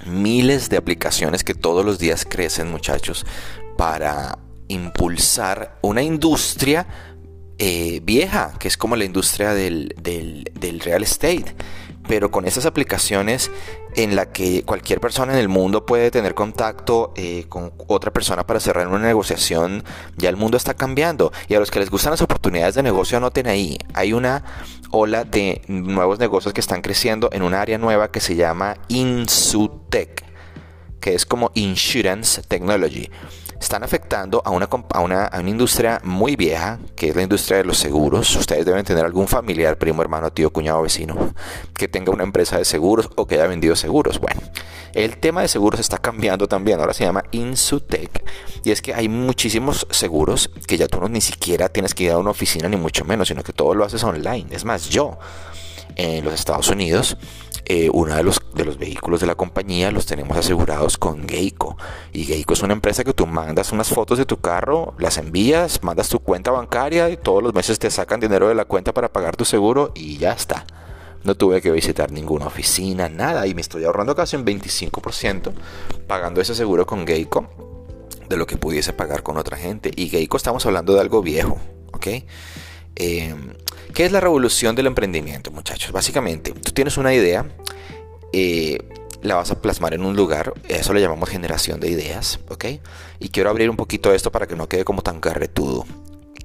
Miles 0.07 0.69
de 0.69 0.77
aplicaciones 0.77 1.43
que 1.43 1.53
todos 1.53 1.85
los 1.85 1.99
días 1.99 2.25
crecen, 2.25 2.71
muchachos, 2.71 3.25
para 3.77 4.39
impulsar 4.67 5.77
una 5.81 6.01
industria 6.01 6.87
eh, 7.59 8.01
vieja, 8.03 8.53
que 8.59 8.67
es 8.67 8.77
como 8.77 8.95
la 8.95 9.05
industria 9.05 9.53
del, 9.53 9.93
real 10.83 11.03
estate 11.03 11.55
pero 12.07 12.31
con 12.31 12.45
esas 12.45 12.65
aplicaciones 12.65 13.51
en 13.95 14.15
la 14.15 14.31
que 14.31 14.63
cualquier 14.63 14.99
persona 14.99 15.33
en 15.33 15.39
el 15.39 15.49
mundo 15.49 15.85
puede 15.85 16.11
tener 16.11 16.35
contacto 16.35 17.13
eh, 17.15 17.45
con 17.49 17.73
otra 17.87 18.11
persona 18.11 18.45
para 18.45 18.59
cerrar 18.59 18.87
una 18.87 18.99
negociación, 18.99 19.83
ya 20.17 20.29
el 20.29 20.37
mundo 20.37 20.57
está 20.57 20.73
cambiando. 20.73 21.31
Y 21.47 21.55
a 21.55 21.59
los 21.59 21.71
que 21.71 21.79
les 21.79 21.89
gustan 21.89 22.11
las 22.11 22.21
oportunidades 22.21 22.75
de 22.75 22.83
negocio, 22.83 23.17
anoten 23.17 23.47
ahí. 23.47 23.77
Hay 23.93 24.13
una 24.13 24.43
ola 24.91 25.23
de 25.23 25.61
nuevos 25.67 26.19
negocios 26.19 26.53
que 26.53 26.61
están 26.61 26.81
creciendo 26.81 27.29
en 27.31 27.41
un 27.41 27.53
área 27.53 27.77
nueva 27.77 28.11
que 28.11 28.19
se 28.19 28.35
llama 28.35 28.77
Insutech, 28.87 30.23
que 30.99 31.15
es 31.15 31.25
como 31.25 31.51
Insurance 31.55 32.41
Technology 32.43 33.09
están 33.59 33.83
afectando 33.83 34.41
a 34.45 34.51
una, 34.51 34.67
a 34.93 34.99
una, 34.99 35.29
industria 35.45 35.99
muy 36.03 36.35
vieja, 36.35 36.79
que 36.95 37.09
es 37.09 37.15
la 37.15 37.23
industria 37.23 37.57
de 37.57 37.63
los 37.63 37.77
seguros. 37.77 38.35
Ustedes 38.35 38.65
deben 38.65 38.85
tener 38.85 39.05
algún 39.05 39.27
familiar, 39.27 39.77
primo, 39.77 40.01
hermano, 40.01 40.31
tío, 40.31 40.51
cuñado, 40.51 40.81
vecino, 40.81 41.33
que 41.73 41.87
tenga 41.87 42.11
una 42.11 42.23
empresa 42.23 42.57
de 42.57 42.65
seguros 42.65 43.09
o 43.15 43.25
que 43.25 43.35
haya 43.35 43.47
vendido 43.47 43.75
seguros. 43.75 44.19
Bueno, 44.19 44.41
el 44.93 45.17
tema 45.17 45.41
de 45.41 45.47
seguros 45.47 45.79
está 45.79 45.97
cambiando 45.97 46.47
también. 46.47 46.79
Ahora 46.79 46.93
se 46.93 47.03
llama 47.03 47.23
Insutech. 47.31 48.23
Y 48.63 48.71
es 48.71 48.81
que 48.81 48.93
hay 48.93 49.09
muchísimos 49.09 49.87
seguros 49.89 50.49
que 50.67 50.77
ya 50.77 50.87
tú 50.87 50.99
no 50.99 51.07
ni 51.09 51.21
siquiera 51.21 51.69
tienes 51.69 51.93
que 51.93 52.05
ir 52.05 52.11
a 52.11 52.17
una 52.17 52.31
oficina, 52.31 52.69
ni 52.69 52.77
mucho 52.77 53.05
menos, 53.05 53.27
sino 53.27 53.43
que 53.43 53.53
todo 53.53 53.73
lo 53.73 53.85
haces 53.85 54.03
online. 54.03 54.47
Es 54.51 54.65
más, 54.65 54.89
yo 54.89 55.17
en 55.95 56.25
los 56.25 56.33
Estados 56.33 56.69
Unidos 56.69 57.17
eh, 57.69 57.89
uno 57.91 58.15
de 58.15 58.23
los, 58.23 58.41
de 58.53 58.63
los 58.63 58.77
vehículos 58.77 59.19
de 59.19 59.27
la 59.27 59.35
compañía 59.35 59.91
los 59.91 60.05
tenemos 60.05 60.37
asegurados 60.37 60.97
con 60.97 61.27
Geico. 61.27 61.75
Y 62.13 62.23
Geico 62.23 62.53
es 62.53 62.61
una 62.61 62.71
empresa 62.71 63.03
que 63.03 63.11
tú 63.13 63.27
mandas 63.27 63.73
unas 63.73 63.89
fotos 63.89 64.17
de 64.17 64.25
tu 64.25 64.37
carro, 64.37 64.93
las 64.99 65.17
envías, 65.17 65.83
mandas 65.83 66.07
tu 66.07 66.19
cuenta 66.19 66.49
bancaria 66.51 67.09
y 67.09 67.17
todos 67.17 67.43
los 67.43 67.53
meses 67.53 67.77
te 67.77 67.91
sacan 67.91 68.21
dinero 68.21 68.47
de 68.47 68.55
la 68.55 68.63
cuenta 68.63 68.93
para 68.93 69.11
pagar 69.11 69.35
tu 69.35 69.43
seguro 69.43 69.91
y 69.95 70.17
ya 70.17 70.31
está. 70.31 70.65
No 71.25 71.35
tuve 71.35 71.61
que 71.61 71.69
visitar 71.69 72.09
ninguna 72.09 72.47
oficina, 72.47 73.09
nada. 73.09 73.45
Y 73.47 73.53
me 73.53 73.59
estoy 73.59 73.83
ahorrando 73.83 74.15
casi 74.15 74.37
un 74.37 74.45
25% 74.45 75.51
pagando 76.07 76.39
ese 76.39 76.55
seguro 76.55 76.85
con 76.85 77.05
Geico 77.05 77.49
de 78.29 78.37
lo 78.37 78.47
que 78.47 78.55
pudiese 78.55 78.93
pagar 78.93 79.23
con 79.23 79.35
otra 79.35 79.57
gente. 79.57 79.91
Y 79.93 80.07
Geico 80.07 80.37
estamos 80.37 80.65
hablando 80.65 80.93
de 80.93 81.01
algo 81.01 81.21
viejo, 81.21 81.59
¿ok? 81.91 82.07
Eh, 82.95 83.35
¿Qué 83.93 84.05
es 84.05 84.11
la 84.11 84.19
revolución 84.19 84.75
del 84.75 84.87
emprendimiento, 84.87 85.51
muchachos? 85.51 85.91
Básicamente, 85.91 86.51
tú 86.51 86.71
tienes 86.71 86.97
una 86.97 87.13
idea, 87.13 87.45
eh, 88.33 88.77
la 89.21 89.35
vas 89.35 89.51
a 89.51 89.61
plasmar 89.61 89.93
en 89.93 90.05
un 90.05 90.15
lugar, 90.15 90.53
eso 90.67 90.93
le 90.93 91.01
llamamos 91.01 91.29
generación 91.29 91.79
de 91.79 91.89
ideas, 91.89 92.39
¿ok? 92.49 92.65
Y 93.19 93.29
quiero 93.29 93.49
abrir 93.49 93.69
un 93.69 93.75
poquito 93.75 94.13
esto 94.13 94.31
para 94.31 94.47
que 94.47 94.55
no 94.55 94.69
quede 94.69 94.85
como 94.85 95.01
tan 95.01 95.19
carretudo. 95.19 95.85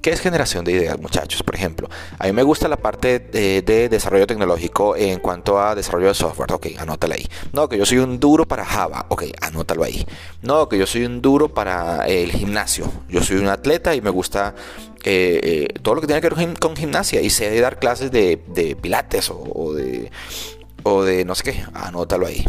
¿Qué 0.03 0.09
es 0.09 0.19
generación 0.19 0.65
de 0.65 0.73
ideas, 0.73 0.99
muchachos? 0.99 1.43
Por 1.43 1.55
ejemplo, 1.55 1.89
a 2.19 2.25
mí 2.25 2.33
me 2.33 2.43
gusta 2.43 2.67
la 2.67 2.75
parte 2.75 3.19
de, 3.19 3.87
desarrollo 3.87 4.27
tecnológico 4.27 4.97
en 4.97 5.21
cuanto 5.21 5.61
a 5.61 5.75
desarrollo 5.75 6.09
de 6.09 6.13
software. 6.13 6.51
Ok, 6.51 6.67
anótala 6.77 7.15
ahí. 7.15 7.25
No, 7.53 7.69
que 7.69 7.77
yo 7.77 7.85
soy 7.85 7.99
un 7.99 8.19
duro 8.19 8.45
para 8.45 8.65
Java. 8.65 9.05
Ok, 9.07 9.23
anótalo 9.39 9.81
ahí. 9.81 10.05
No, 10.41 10.67
que 10.67 10.77
yo 10.77 10.85
soy 10.85 11.05
un 11.05 11.21
duro 11.21 11.53
para 11.53 12.05
el 12.05 12.33
gimnasio. 12.33 12.91
Yo 13.07 13.23
soy 13.23 13.37
un 13.37 13.47
atleta 13.47 13.95
y 13.95 14.01
me 14.01 14.09
gusta 14.09 14.55
eh, 15.03 15.39
eh, 15.43 15.67
todo 15.81 15.95
lo 15.95 16.01
que 16.01 16.07
tiene 16.07 16.21
que 16.21 16.29
ver 16.29 16.59
con 16.59 16.75
gimnasia 16.75 17.21
y 17.21 17.29
sé 17.29 17.59
dar 17.59 17.79
clases 17.79 18.11
de, 18.11 18.37
pilates 18.81 19.29
o, 19.29 19.73
de 19.73 20.11
o 20.83 21.03
de 21.03 21.25
no 21.25 21.35
sé 21.35 21.43
qué, 21.43 21.63
anótalo 21.73 22.27
ahí. 22.27 22.45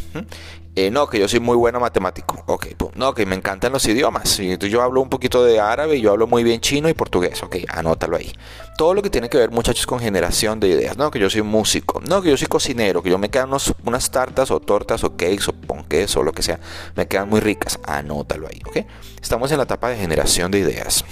Eh, 0.77 0.91
no, 0.91 1.07
que 1.07 1.21
yo 1.21 1.29
soy 1.29 1.39
muy 1.39 1.57
bueno 1.57 1.79
matemático. 1.79 2.43
Ok, 2.47 2.67
no, 2.97 3.15
que 3.15 3.27
me 3.27 3.37
encantan 3.37 3.73
los 3.73 3.87
idiomas. 3.87 4.39
yo 4.39 4.83
hablo 4.83 5.01
un 5.01 5.09
poquito 5.09 5.45
de 5.45 5.61
árabe, 5.61 6.01
yo 6.01 6.11
hablo 6.11 6.27
muy 6.27 6.43
bien 6.43 6.61
chino 6.61 6.89
y 6.89 6.95
portugués. 6.95 7.43
Ok, 7.45 7.59
anótalo 7.69 8.17
ahí. 8.17 8.33
Todo 8.77 8.93
lo 8.93 9.01
que 9.01 9.09
tiene 9.09 9.29
que 9.29 9.39
ver, 9.39 9.51
muchachos, 9.53 9.87
con 9.87 10.01
generación 10.01 10.59
de 10.59 10.69
ideas. 10.69 10.97
No, 10.97 11.13
que 11.13 11.21
yo 11.21 11.31
soy 11.31 11.43
músico. 11.43 12.01
No, 12.01 12.23
que 12.23 12.31
yo 12.31 12.37
soy 12.37 12.49
cocinero. 12.49 13.05
Que 13.05 13.11
yo 13.11 13.19
me 13.19 13.31
quedan 13.31 13.51
unas 13.85 14.11
tartas 14.11 14.51
o 14.51 14.59
tortas 14.59 15.05
o 15.05 15.17
cakes 15.17 15.49
o 15.49 15.53
ponques 15.53 16.17
o 16.17 16.25
lo 16.25 16.33
que 16.33 16.43
sea. 16.43 16.59
Me 16.97 17.07
quedan 17.07 17.29
muy 17.29 17.39
ricas. 17.39 17.79
Anótalo 17.85 18.49
ahí. 18.49 18.61
Ok. 18.67 18.79
Estamos 19.23 19.53
en 19.53 19.59
la 19.59 19.65
etapa 19.65 19.91
de 19.91 19.97
generación 19.97 20.51
de 20.51 20.59
ideas. 20.59 21.05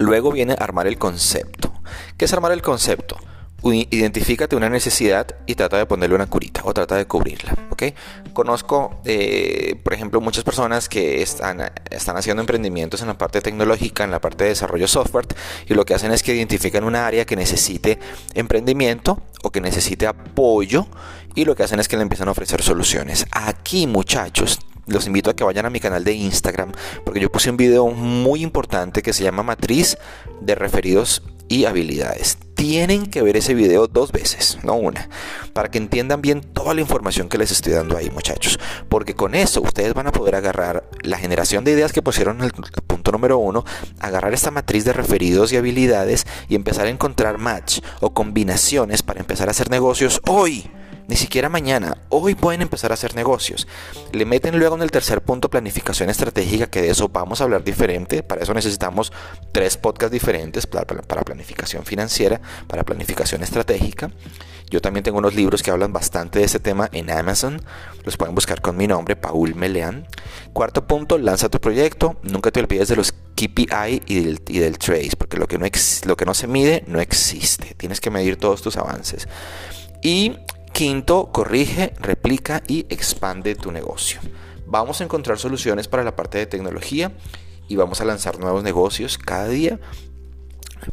Luego 0.00 0.32
viene 0.32 0.56
armar 0.58 0.86
el 0.86 0.96
concepto. 0.96 1.74
¿Qué 2.16 2.24
es 2.24 2.32
armar 2.32 2.52
el 2.52 2.62
concepto? 2.62 3.18
identifícate 3.62 4.56
una 4.56 4.70
necesidad 4.70 5.26
y 5.44 5.54
trata 5.54 5.76
de 5.76 5.84
ponerle 5.84 6.14
una 6.14 6.24
curita 6.24 6.62
o 6.64 6.72
trata 6.72 6.96
de 6.96 7.06
cubrirla, 7.06 7.54
¿ok? 7.68 7.82
Conozco, 8.32 9.02
eh, 9.04 9.78
por 9.84 9.92
ejemplo, 9.92 10.22
muchas 10.22 10.44
personas 10.44 10.88
que 10.88 11.20
están, 11.20 11.70
están 11.90 12.16
haciendo 12.16 12.40
emprendimientos 12.40 13.02
en 13.02 13.08
la 13.08 13.18
parte 13.18 13.42
tecnológica, 13.42 14.02
en 14.02 14.12
la 14.12 14.20
parte 14.22 14.44
de 14.44 14.50
desarrollo 14.50 14.88
software 14.88 15.26
y 15.66 15.74
lo 15.74 15.84
que 15.84 15.92
hacen 15.92 16.10
es 16.10 16.22
que 16.22 16.34
identifican 16.34 16.84
una 16.84 17.06
área 17.06 17.26
que 17.26 17.36
necesite 17.36 17.98
emprendimiento 18.32 19.20
o 19.42 19.50
que 19.50 19.60
necesite 19.60 20.06
apoyo 20.06 20.86
y 21.34 21.44
lo 21.44 21.54
que 21.54 21.64
hacen 21.64 21.80
es 21.80 21.88
que 21.88 21.96
le 21.96 22.02
empiezan 22.02 22.28
a 22.28 22.30
ofrecer 22.30 22.62
soluciones. 22.62 23.26
Aquí, 23.30 23.86
muchachos, 23.86 24.58
los 24.90 25.06
invito 25.06 25.30
a 25.30 25.34
que 25.34 25.44
vayan 25.44 25.66
a 25.66 25.70
mi 25.70 25.80
canal 25.80 26.04
de 26.04 26.12
Instagram 26.12 26.72
porque 27.04 27.20
yo 27.20 27.30
puse 27.30 27.50
un 27.50 27.56
video 27.56 27.88
muy 27.88 28.42
importante 28.42 29.02
que 29.02 29.12
se 29.12 29.24
llama 29.24 29.42
Matriz 29.42 29.96
de 30.40 30.54
referidos 30.54 31.22
y 31.48 31.64
habilidades. 31.64 32.38
Tienen 32.54 33.06
que 33.06 33.22
ver 33.22 33.36
ese 33.36 33.54
video 33.54 33.86
dos 33.88 34.12
veces, 34.12 34.58
no 34.62 34.74
una, 34.74 35.08
para 35.52 35.70
que 35.70 35.78
entiendan 35.78 36.22
bien 36.22 36.42
toda 36.42 36.74
la 36.74 36.80
información 36.80 37.28
que 37.28 37.38
les 37.38 37.50
estoy 37.50 37.72
dando 37.72 37.96
ahí, 37.96 38.10
muchachos. 38.10 38.60
Porque 38.88 39.14
con 39.14 39.34
eso 39.34 39.60
ustedes 39.60 39.94
van 39.94 40.06
a 40.06 40.12
poder 40.12 40.36
agarrar 40.36 40.88
la 41.02 41.18
generación 41.18 41.64
de 41.64 41.72
ideas 41.72 41.92
que 41.92 42.02
pusieron 42.02 42.38
en 42.38 42.44
el 42.44 42.52
punto 42.86 43.10
número 43.10 43.38
uno, 43.38 43.64
agarrar 43.98 44.32
esta 44.32 44.50
matriz 44.50 44.84
de 44.84 44.92
referidos 44.92 45.52
y 45.52 45.56
habilidades 45.56 46.26
y 46.48 46.54
empezar 46.54 46.86
a 46.86 46.90
encontrar 46.90 47.38
match 47.38 47.80
o 48.00 48.14
combinaciones 48.14 49.02
para 49.02 49.20
empezar 49.20 49.48
a 49.48 49.52
hacer 49.52 49.70
negocios 49.70 50.20
hoy 50.28 50.70
ni 51.10 51.16
siquiera 51.16 51.48
mañana, 51.48 51.98
hoy 52.08 52.36
pueden 52.36 52.62
empezar 52.62 52.92
a 52.92 52.94
hacer 52.94 53.16
negocios. 53.16 53.66
Le 54.12 54.24
meten 54.24 54.60
luego 54.60 54.76
en 54.76 54.82
el 54.82 54.92
tercer 54.92 55.22
punto 55.22 55.50
planificación 55.50 56.08
estratégica, 56.08 56.68
que 56.68 56.82
de 56.82 56.90
eso 56.90 57.08
vamos 57.08 57.40
a 57.40 57.44
hablar 57.44 57.64
diferente. 57.64 58.22
Para 58.22 58.42
eso 58.42 58.54
necesitamos 58.54 59.12
tres 59.50 59.76
podcasts 59.76 60.12
diferentes, 60.12 60.68
para, 60.68 60.84
planificación 60.86 61.84
financiera, 61.84 62.40
para 62.68 62.84
planificación 62.84 63.42
estratégica. 63.42 64.12
Yo 64.70 64.80
también 64.80 65.02
tengo 65.02 65.18
unos 65.18 65.34
libros 65.34 65.64
que 65.64 65.72
hablan 65.72 65.92
bastante 65.92 66.38
de 66.38 66.44
este 66.44 66.60
tema 66.60 66.88
en 66.92 67.10
Amazon. 67.10 67.60
Los 68.04 68.16
pueden 68.16 68.36
buscar 68.36 68.60
con 68.60 68.76
mi 68.76 68.86
nombre, 68.86 69.16
Paul 69.16 69.56
Meleán. 69.56 70.06
Cuarto 70.52 70.86
punto, 70.86 71.18
lanza 71.18 71.48
tu 71.48 71.58
proyecto. 71.60 72.20
Nunca 72.22 72.52
te 72.52 72.60
olvides 72.60 72.86
de 72.86 72.94
los 72.94 73.10
KPI 73.10 74.02
y 74.06 74.20
del, 74.20 74.40
y 74.46 74.60
del 74.60 74.78
trace, 74.78 75.16
porque 75.18 75.38
lo 75.38 75.48
que, 75.48 75.58
no 75.58 75.66
lo 76.04 76.16
que 76.16 76.24
no 76.24 76.34
se 76.34 76.46
mide 76.46 76.84
no 76.86 77.00
existe. 77.00 77.74
Tienes 77.74 78.00
que 78.00 78.10
medir 78.10 78.36
todos 78.36 78.62
tus 78.62 78.76
avances. 78.76 79.26
Y 80.02 80.36
Quinto, 80.72 81.30
corrige, 81.32 81.92
replica 81.98 82.62
y 82.66 82.86
expande 82.88 83.54
tu 83.54 83.72
negocio. 83.72 84.20
Vamos 84.66 85.00
a 85.00 85.04
encontrar 85.04 85.38
soluciones 85.38 85.88
para 85.88 86.04
la 86.04 86.16
parte 86.16 86.38
de 86.38 86.46
tecnología 86.46 87.12
y 87.68 87.76
vamos 87.76 88.00
a 88.00 88.04
lanzar 88.04 88.38
nuevos 88.38 88.62
negocios 88.62 89.18
cada 89.18 89.48
día 89.48 89.78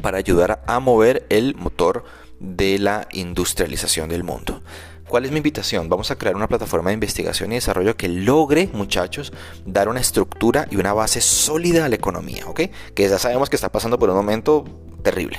para 0.01 0.17
ayudar 0.17 0.63
a 0.67 0.79
mover 0.79 1.25
el 1.29 1.55
motor 1.55 2.03
de 2.39 2.79
la 2.79 3.07
industrialización 3.11 4.09
del 4.09 4.23
mundo. 4.23 4.61
¿Cuál 5.07 5.23
es 5.23 5.31
mi 5.31 5.37
invitación? 5.37 5.87
Vamos 5.87 6.11
a 6.11 6.17
crear 6.17 6.35
una 6.35 6.49
plataforma 6.49 6.89
de 6.89 6.95
investigación 6.95 7.51
y 7.51 7.55
desarrollo 7.55 7.95
que 7.95 8.09
logre, 8.09 8.69
muchachos, 8.73 9.31
dar 9.65 9.87
una 9.87 10.01
estructura 10.01 10.67
y 10.69 10.75
una 10.75 10.91
base 10.91 11.21
sólida 11.21 11.85
a 11.85 11.89
la 11.89 11.95
economía, 11.95 12.45
¿ok? 12.45 12.61
Que 12.93 13.07
ya 13.07 13.17
sabemos 13.17 13.49
que 13.49 13.55
está 13.55 13.71
pasando 13.71 13.97
por 13.97 14.09
un 14.09 14.17
momento 14.17 14.65
terrible. 15.03 15.37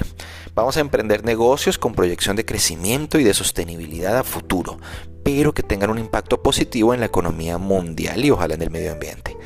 Vamos 0.54 0.76
a 0.76 0.80
emprender 0.80 1.24
negocios 1.24 1.78
con 1.78 1.94
proyección 1.94 2.36
de 2.36 2.44
crecimiento 2.44 3.18
y 3.18 3.24
de 3.24 3.34
sostenibilidad 3.34 4.16
a 4.16 4.24
futuro, 4.24 4.78
pero 5.22 5.54
que 5.54 5.62
tengan 5.62 5.90
un 5.90 5.98
impacto 5.98 6.42
positivo 6.42 6.94
en 6.94 7.00
la 7.00 7.06
economía 7.06 7.58
mundial 7.58 8.24
y 8.24 8.30
ojalá 8.30 8.54
en 8.54 8.62
el 8.62 8.70
medio 8.70 8.92
ambiente. 8.92 9.36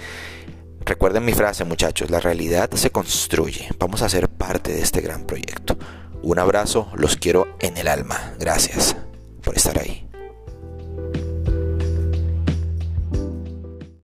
Recuerden 0.85 1.25
mi 1.25 1.33
frase 1.33 1.64
muchachos, 1.64 2.11
la 2.11 2.21
realidad 2.21 2.71
se 2.73 2.90
construye. 2.90 3.69
Vamos 3.78 4.02
a 4.02 4.09
ser 4.09 4.28
parte 4.28 4.73
de 4.73 4.83
este 4.83 5.00
gran 5.00 5.26
proyecto. 5.26 5.76
Un 6.23 6.38
abrazo, 6.38 6.88
los 6.95 7.16
quiero 7.16 7.57
en 7.61 7.76
el 7.76 7.88
alma. 7.88 8.35
Gracias 8.38 8.97
por 9.42 9.57
estar 9.57 9.78
ahí. 9.78 10.09